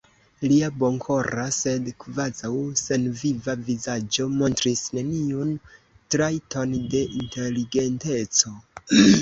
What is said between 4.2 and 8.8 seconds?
montris neniun trajton de inteligenteco.